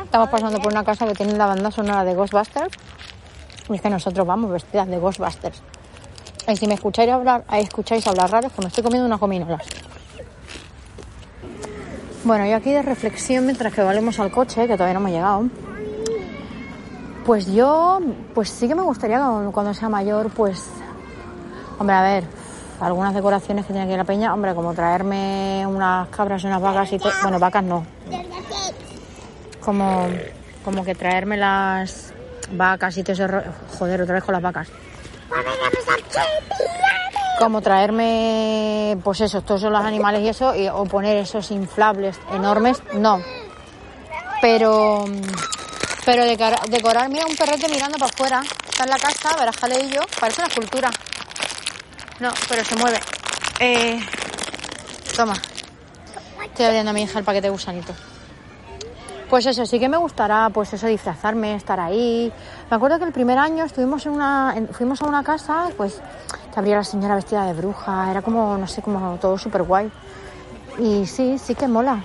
[0.04, 2.74] Estamos pasando por una casa que tiene la banda sonora de Ghostbusters
[3.70, 5.62] y es que nosotros vamos vestidas de Ghostbusters.
[6.48, 9.20] Y si me escucháis hablar, eh, escucháis hablar raro, es que me estoy comiendo unas
[9.20, 9.66] gominolas.
[12.24, 15.14] Bueno, y aquí de reflexión mientras que volvemos al coche, que todavía no me ha
[15.14, 15.44] llegado.
[17.26, 18.00] Pues yo,
[18.34, 19.20] pues sí que me gustaría
[19.52, 20.64] cuando, sea mayor, pues,
[21.80, 22.24] hombre, a ver,
[22.80, 26.94] algunas decoraciones que tiene aquí la peña, hombre, como traerme unas cabras y unas vacas
[26.94, 27.86] y todo, bueno, vacas no,
[29.62, 30.08] como,
[30.64, 32.14] como que traerme las
[32.52, 33.28] vacas y todo ese
[33.78, 34.68] joder, otra vez con las vacas.
[37.40, 42.82] Como traerme, pues eso, todos los animales y eso, y- o poner esos inflables enormes,
[42.94, 43.22] no.
[44.42, 45.06] Pero,
[46.06, 50.02] pero decorar, decorar, mira un perrete mirando para afuera, está en la casa, verás jaleillo,
[50.20, 50.90] parece una escultura.
[52.20, 53.00] No, pero se mueve.
[53.60, 54.00] Eh,
[55.16, 55.34] toma,
[56.44, 57.94] estoy abriendo a mi hija el paquete de gusanito.
[59.30, 62.32] Pues eso, sí que me gustará, pues eso, disfrazarme, estar ahí.
[62.70, 66.00] Me acuerdo que el primer año estuvimos en una, fuimos a una casa, pues,
[66.54, 69.92] que habría la señora vestida de bruja, era como, no sé, como todo súper guay.
[70.78, 72.04] Y sí, sí que mola.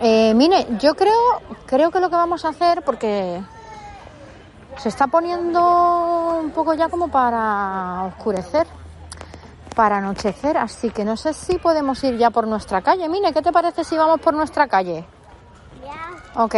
[0.00, 1.18] Eh, mire, yo creo,
[1.66, 3.42] creo que lo que vamos a hacer, porque
[4.76, 8.66] se está poniendo un poco ya como para oscurecer.
[9.74, 13.08] para anochecer, así que no sé si podemos ir ya por nuestra calle.
[13.08, 15.04] Mine, ¿qué te parece si vamos por nuestra calle?
[16.34, 16.54] Ok.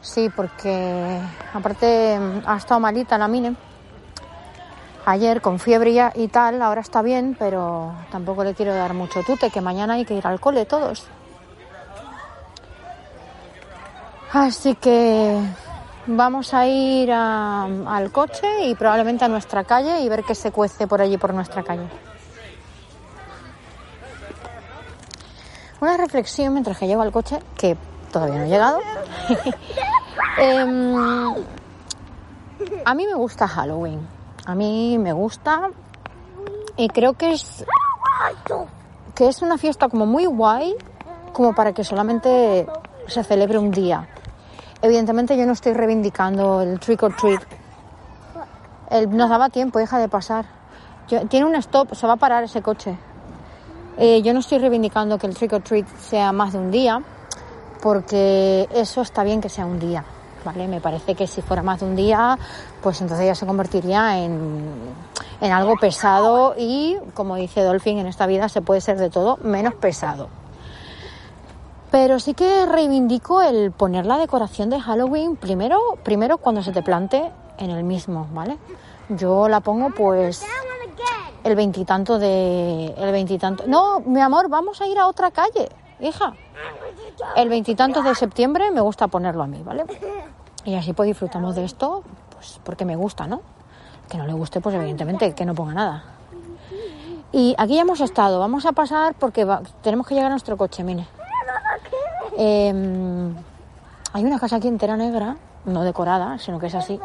[0.00, 1.20] Sí, porque
[1.52, 3.56] aparte ha estado malita la Mine.
[5.06, 9.22] Ayer con fiebre ya y tal, ahora está bien, pero tampoco le quiero dar mucho
[9.22, 11.06] tute, que mañana hay que ir al cole todos.
[14.32, 15.40] Así que
[16.06, 20.52] vamos a ir a- al coche y probablemente a nuestra calle y ver qué se
[20.52, 21.88] cuece por allí por nuestra calle.
[25.80, 27.78] Una reflexión mientras que llego al coche, que
[28.12, 28.78] todavía no he llegado.
[30.38, 30.94] Em,
[32.84, 34.06] a mí me gusta Halloween.
[34.46, 35.70] A mí me gusta
[36.76, 37.64] y creo que es
[39.14, 40.74] que es una fiesta como muy guay
[41.32, 42.66] como para que solamente
[43.08, 44.08] se celebre un día.
[44.80, 47.42] Evidentemente yo no estoy reivindicando el trick or treat.
[48.90, 50.46] El- nos daba tiempo, hija, de pasar.
[51.08, 52.96] Yo- tiene un stop, se va a parar ese coche.
[53.98, 57.02] Eh, yo no estoy reivindicando que el trick or treat sea más de un día,
[57.80, 60.04] porque eso está bien que sea un día,
[60.44, 60.68] ¿vale?
[60.68, 62.38] Me parece que si fuera más de un día,
[62.82, 64.72] pues entonces ya se convertiría en,
[65.40, 69.38] en algo pesado y, como dice Dolphin, en esta vida se puede ser de todo
[69.42, 70.28] menos pesado.
[71.90, 76.82] Pero sí que reivindico el poner la decoración de Halloween primero, primero cuando se te
[76.82, 78.58] plante en el mismo, ¿vale?
[79.08, 80.44] Yo la pongo pues
[81.44, 83.64] el veintitanto de el veintitanto.
[83.66, 86.34] No, mi amor, vamos a ir a otra calle, hija.
[87.36, 89.84] El veintitantos de septiembre me gusta ponerlo a mí, ¿vale?
[90.64, 92.02] Y así pues disfrutamos de esto,
[92.34, 93.40] pues porque me gusta, ¿no?
[94.08, 96.04] Que no le guste, pues evidentemente que no ponga nada.
[97.32, 100.56] Y aquí ya hemos estado, vamos a pasar porque va- tenemos que llegar a nuestro
[100.56, 101.06] coche, mire.
[102.36, 103.34] Em,
[104.12, 106.98] hay una casa aquí entera negra, no decorada, sino que es así,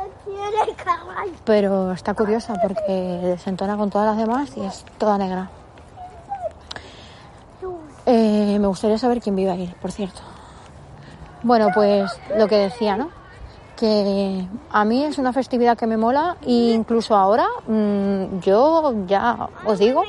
[1.46, 5.50] pero está curiosa porque desentona con todas las demás y es toda negra.
[8.06, 10.22] Eh, me gustaría saber quién vive ahí, por cierto.
[11.42, 13.10] Bueno, pues lo que decía, ¿no?
[13.78, 19.50] Que a mí es una festividad que me mola e incluso ahora mm, yo ya
[19.66, 20.04] os digo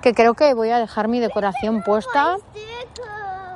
[0.00, 2.36] que creo que voy a dejar mi decoración puesta.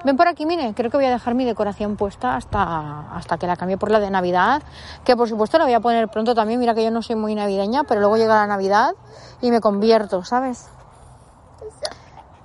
[0.04, 3.48] Ven por aquí, mire, creo que voy a dejar mi decoración puesta hasta, hasta que
[3.48, 4.62] la cambie por la de Navidad,
[5.04, 7.34] que por supuesto la voy a poner pronto también, mira que yo no soy muy
[7.34, 8.94] navideña, pero luego llega la Navidad
[9.40, 10.68] y me convierto, ¿sabes?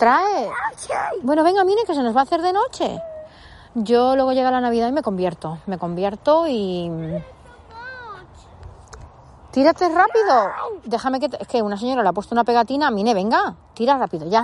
[0.02, 0.50] Trae.
[1.22, 3.00] Bueno, venga, mire que se nos va a hacer de noche.
[3.76, 6.90] Yo luego llega la Navidad y me convierto, me convierto y...
[9.52, 10.50] Tírate rápido.
[10.86, 11.30] Déjame que...
[11.30, 12.90] te- Es que una señora le ha puesto una pegatina.
[12.90, 14.42] Mine, venga, tira rápido ya.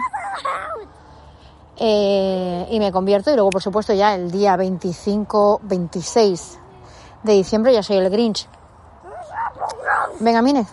[1.78, 6.60] Eh, y me convierto y luego, por supuesto, ya el día 25, 26
[7.24, 8.48] de diciembre ya soy el Grinch.
[10.20, 10.67] Venga, Mine.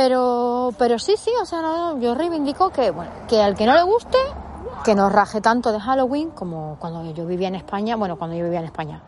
[0.00, 3.74] Pero, pero sí, sí, o sea, no, yo reivindico que, bueno, que al que no
[3.74, 4.16] le guste,
[4.84, 8.44] que no raje tanto de Halloween como cuando yo vivía en España, bueno, cuando yo
[8.44, 9.00] vivía en España.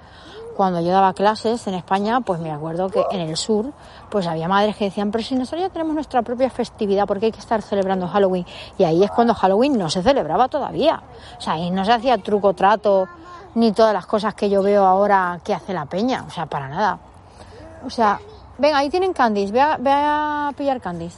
[0.57, 3.73] Cuando yo daba clases en España, pues me acuerdo que en el sur,
[4.11, 7.27] pues había madres que decían, pero si nosotros ya tenemos nuestra propia festividad, ¿por qué
[7.27, 8.45] hay que estar celebrando Halloween?
[8.77, 11.01] Y ahí es cuando Halloween no se celebraba todavía.
[11.39, 13.07] O sea, ahí no se hacía truco trato,
[13.55, 16.25] ni todas las cosas que yo veo ahora que hace la peña.
[16.27, 16.99] O sea, para nada.
[17.87, 18.19] O sea,
[18.61, 21.17] venga, ahí tienen candies, ve a, a pillar candies.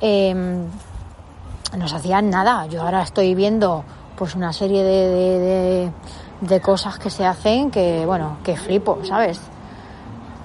[0.00, 2.66] Eh, no se hacían nada.
[2.66, 3.84] Yo ahora estoy viendo
[4.16, 5.92] pues una serie de, de,
[6.40, 9.40] de- cosas que se hacen que, bueno, que flipo, ¿sabes?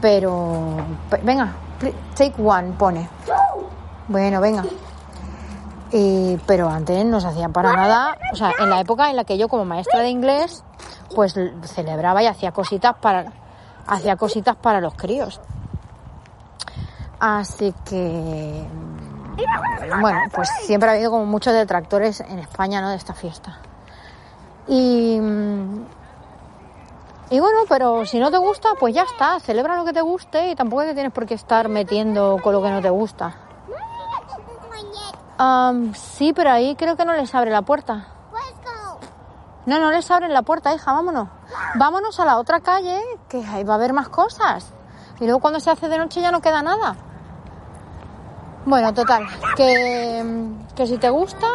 [0.01, 0.77] Pero,
[1.09, 1.53] pe- venga,
[2.15, 3.07] take one, pone.
[4.07, 4.63] Bueno, venga.
[5.91, 9.23] Y, pero antes no se hacía para nada, o sea, en la época en la
[9.23, 10.63] que yo como maestra de inglés,
[11.15, 13.31] pues celebraba y hacía cositas para,
[13.87, 15.39] hacía cositas para los críos.
[17.19, 18.65] Así que,
[20.01, 22.89] bueno, pues siempre ha habido como muchos detractores en España, ¿no?
[22.89, 23.59] De esta fiesta.
[24.67, 25.19] Y,
[27.29, 30.49] y bueno, pero si no te gusta, pues ya está, celebra lo que te guste
[30.51, 33.35] y tampoco te tienes por qué estar metiendo con lo que no te gusta.
[35.37, 38.07] Am, sí, pero ahí creo que no les abre la puerta.
[39.65, 41.27] No, no les abren la puerta, hija, vámonos.
[41.73, 44.71] Vámonos a la otra calle, que ahí va a haber más cosas.
[45.19, 46.95] Y luego cuando se hace de noche ya no queda nada.
[48.65, 50.25] Bueno, total, que,
[50.75, 51.47] que si te gusta,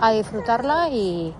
[0.00, 1.32] a disfrutarla y,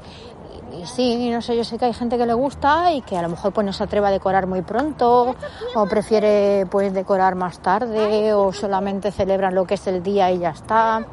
[0.73, 3.23] y, sí, no sé, yo sé que hay gente que le gusta y que a
[3.23, 5.35] lo mejor pues no se atreve a decorar muy pronto
[5.75, 10.39] o prefiere pues decorar más tarde o solamente celebran lo que es el día y
[10.39, 11.05] ya está.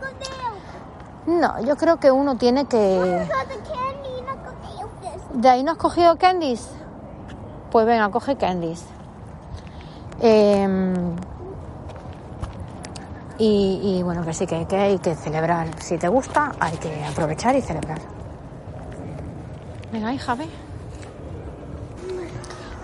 [1.25, 3.27] No, yo creo que uno tiene que...
[5.33, 6.69] ¿De ahí no has cogido candies?
[7.71, 8.85] Pues venga, coge candies.
[10.21, 11.15] Em,
[13.37, 15.67] Y, y bueno, que sí que, hay que celebrar.
[15.81, 17.99] Si te gusta, hay que aprovechar y celebrar.
[19.91, 20.47] Venga, hija, ve.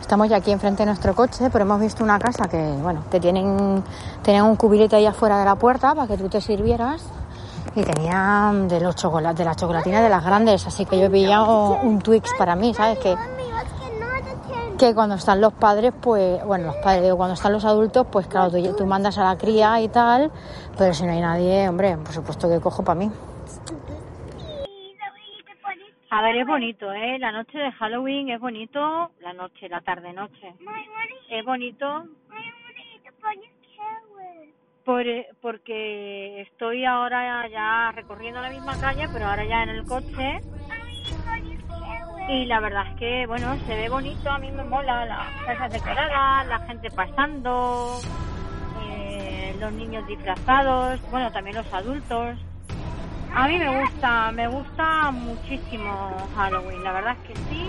[0.02, 3.20] Estamos ya aquí enfrente de nuestro coche, pero hemos visto una casa que, bueno, que
[3.20, 3.84] tienen,
[4.24, 7.04] tenían un cubilete ahí afuera de la puerta para que tú te sirvieras
[7.76, 11.10] y tenían de los chocolates, de las chocolatinas de las grandes, así que yo he
[11.12, 12.98] pillado un Twix para mí, ¿sabes?
[12.98, 13.16] Que,
[14.80, 18.28] que cuando están los padres, pues, bueno, los padres, digo, cuando están los adultos, pues
[18.28, 20.32] claro, tú, tú mandas a la cría y tal,
[20.78, 23.12] pero si no hay nadie, hombre, por supuesto que cojo para mí.
[26.12, 27.20] A ver, es bonito, ¿eh?
[27.20, 29.12] La noche de Halloween es bonito.
[29.20, 30.56] La noche, la tarde-noche.
[31.30, 32.06] Es bonito
[34.90, 35.06] por,
[35.42, 40.42] porque estoy ahora ya recorriendo la misma calle, pero ahora ya en el coche.
[42.30, 45.74] Y la verdad es que, bueno, se ve bonito, a mí me mola las casas
[45.74, 48.00] decoradas, la gente pasando,
[48.88, 52.38] eh, los niños disfrazados, bueno, también los adultos.
[53.34, 57.68] A mí me gusta, me gusta muchísimo Halloween, la verdad es que sí.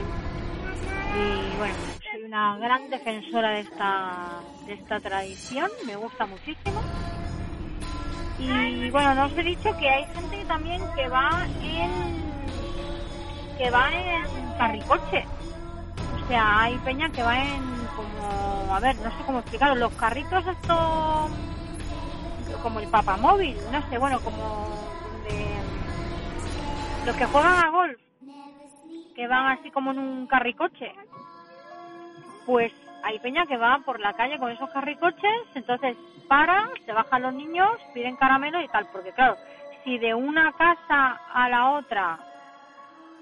[1.17, 1.75] Y bueno,
[2.11, 6.83] soy una gran defensora de esta, de esta tradición, me gusta muchísimo.
[8.39, 12.21] Y bueno, no os he dicho que hay gente también que va en
[13.57, 15.25] que va en carricoche.
[16.23, 17.63] O sea, hay peña que va en
[17.97, 21.31] como, a ver, no sé cómo explicarlo, los carritos estos
[22.63, 24.69] como el papamóvil, no sé, bueno, como
[25.25, 25.47] de
[27.07, 27.99] los que juegan a golf,
[29.17, 30.93] que van así como en un carricoche.
[32.45, 32.71] Pues
[33.03, 35.97] hay peña que va por la calle con esos carricoches, entonces
[36.29, 39.37] paran, se bajan los niños, piden caramelo y tal, porque claro,
[39.85, 42.19] si de una casa a la otra,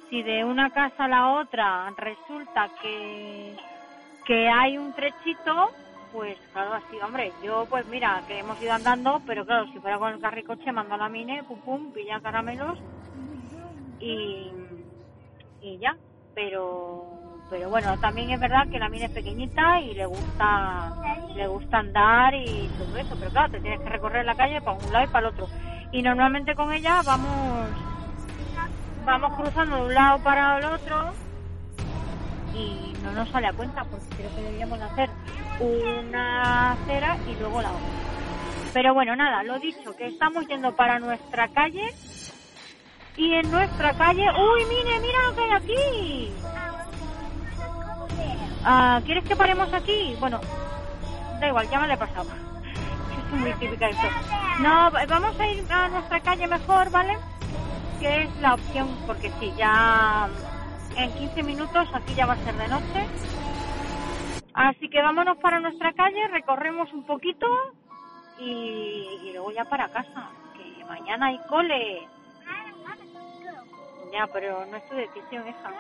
[0.09, 3.57] si de una casa a la otra resulta que,
[4.25, 5.71] que hay un trechito,
[6.13, 9.99] pues claro, así, hombre, yo pues mira, que hemos ido andando, pero claro, si fuera
[9.99, 12.79] con el carricoche, mando a la mine, pum pum, pilla caramelos
[14.01, 14.51] y,
[15.61, 15.97] y ya,
[16.35, 17.05] pero
[17.51, 20.93] pero bueno, también es verdad que la mina es pequeñita y le gusta
[21.35, 24.77] le gusta andar y todo eso, pero claro, te tienes que recorrer la calle para
[24.77, 25.49] un lado y para el otro.
[25.93, 27.88] Y normalmente con ella vamos
[29.09, 31.13] vamos cruzando de un lado para el otro
[32.55, 35.09] y no nos sale a cuenta porque creo que deberíamos hacer
[35.61, 37.89] una acera y luego la otra.
[38.75, 41.95] Pero bueno, nada, lo dicho, que estamos yendo para nuestra calle
[43.17, 46.33] y en nuestra calle, uy, mire, mira lo que hay aquí.
[48.63, 50.15] Ah, ¿Quieres que paremos aquí?
[50.21, 50.39] Bueno,
[51.41, 52.29] da igual, ya me lo he pasado.
[53.33, 54.07] Es muy típica esto.
[54.61, 57.17] No, vamos a ir a nuestra calle mejor, ¿vale?
[58.01, 60.29] Que es la opción, porque sí, ya
[60.97, 63.07] en 15 minutos aquí ya va a ser de noche.
[64.55, 67.47] Así que vámonos para nuestra calle, recorremos un poquito
[68.39, 72.09] y, luego ya para casa, que mañana hay cole.
[74.13, 75.71] Ya, pero no es tu decisión, hija.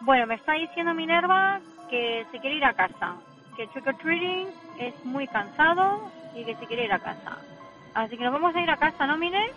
[0.00, 3.16] Bueno, me está diciendo Minerva que se quiere ir a casa,
[3.56, 4.48] que trick or treating
[4.78, 7.38] es muy cansado y que se quiere ir a casa.
[7.94, 9.50] Así que nos vamos a ir a casa, ¿no, Mine?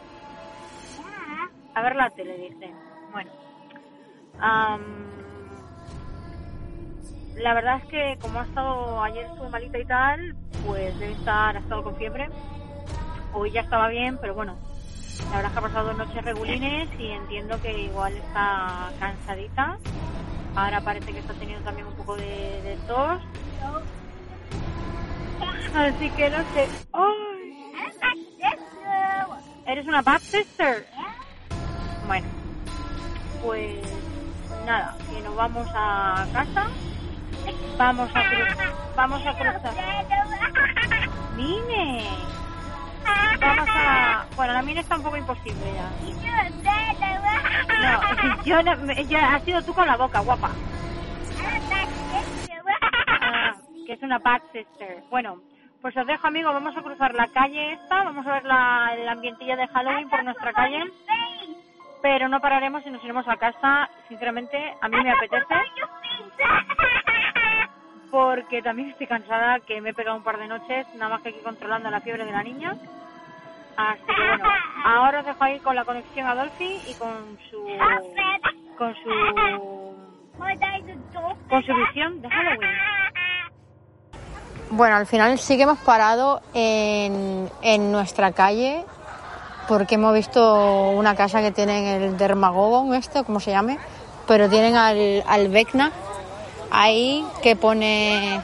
[1.74, 2.74] A ver la tele, dice.
[3.12, 3.32] Bueno.
[4.40, 4.82] am,
[7.38, 11.56] la verdad es que como ha estado ayer estuvo malita y tal, pues debe estar,
[11.56, 12.30] ha estado con fiebre.
[13.34, 14.56] Hoy ya estaba bien, pero bueno,
[15.32, 19.78] la verdad es que ha pasado dos noches regulines y entiendo que igual está cansadita.
[20.56, 23.22] Ahora parece que está teniendo también un poco de, de tos.
[25.76, 26.70] Así que no sé.
[26.94, 27.25] ¡Ay!
[29.76, 30.88] ¿Eres una bad sister?
[32.08, 32.26] Bueno,
[33.44, 33.76] pues
[34.66, 36.68] nada, que nos vamos a casa.
[37.78, 38.74] Vamos a cruzar.
[38.96, 39.74] Vamos a cruzar.
[41.36, 42.08] ¡Mine!
[43.42, 44.26] Vamos a.
[44.38, 45.92] Bueno, la mina está un poco imposible ya.
[47.82, 50.52] No, yo no, ya has sido tú con la boca, guapa.
[53.20, 53.56] Ah,
[53.86, 55.04] que es una bad sister.
[55.10, 55.42] Bueno,
[55.86, 56.52] pues os dejo, amigos.
[56.52, 58.06] Vamos a cruzar la calle esta.
[58.06, 60.84] Vamos a ver la, el ambientillo de Halloween por nuestra calle.
[62.02, 63.88] Pero no pararemos y nos iremos a casa.
[64.08, 65.54] Sinceramente, a mí me apetece.
[68.10, 71.30] Porque también estoy cansada, que me he pegado un par de noches, nada más que
[71.30, 72.76] aquí controlando la fiebre de la niña.
[73.78, 74.50] Así que bueno,
[74.86, 77.64] ahora os dejo ahí con la conexión a Dolphy y con su
[78.76, 79.10] con su
[81.48, 83.05] con su visión de Halloween.
[84.72, 88.86] Bueno, al final sí que hemos parado en, en nuestra calle
[89.68, 93.80] porque hemos visto una casa que tienen el Dermagogon, este, como se llame,
[94.28, 95.92] pero tienen al, al Vecna
[96.72, 98.42] ahí que pone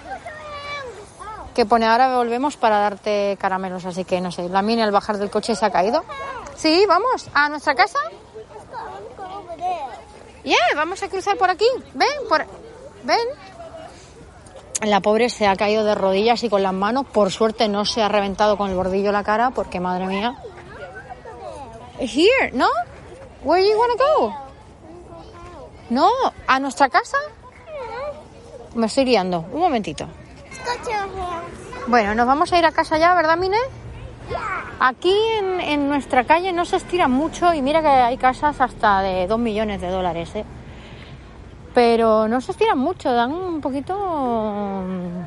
[1.53, 5.17] que pone ahora volvemos para darte caramelos, así que no sé, la mina al bajar
[5.17, 6.03] del coche se ha caído.
[6.55, 7.99] Sí, vamos, a nuestra casa.
[10.43, 11.67] Yeah, vamos a cruzar por aquí.
[11.93, 12.45] Ven, por
[13.03, 13.19] ven.
[14.81, 18.01] La pobre se ha caído de rodillas y con las manos, por suerte no se
[18.01, 20.35] ha reventado con el bordillo la cara, porque madre mía.
[21.99, 22.67] Here, ¿no?
[23.43, 24.35] Where you wanna go?
[25.91, 26.09] No,
[26.47, 27.17] a nuestra casa.
[28.73, 29.45] Me estoy liando.
[29.51, 30.07] Un momentito.
[31.87, 33.57] Bueno, nos vamos a ir a casa ya, ¿verdad, Mine?
[34.79, 35.15] Aquí
[35.61, 39.37] en, nuestra calle no se estira mucho y mira que hay casas hasta de 2
[39.39, 40.45] millones de dólares, ¿eh?
[41.73, 43.95] Pero no se estiran mucho, dan un poquito...
[43.95, 45.23] mm,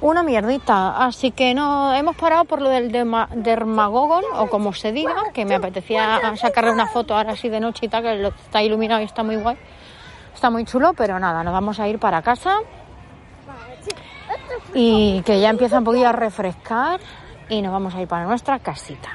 [0.00, 0.96] Una mierdita.
[1.04, 5.44] Así que no, hemos parado por lo del derma- dermagogon, o como se diga, que
[5.44, 9.04] me apetecía sacarle una foto ahora así de noche y tal, que está iluminado y
[9.04, 9.56] está muy guay.
[10.34, 12.58] Está muy chulo, pero nada, nos vamos a ir para casa
[14.74, 17.00] y que ya empieza un poquillo a refrescar
[17.48, 19.10] y nos vamos a ir para nuestra casita.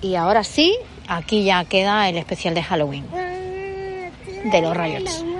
[0.00, 0.76] Y ahora sí,
[1.08, 3.04] aquí ya queda el especial de Halloween
[4.44, 5.33] de los Riots.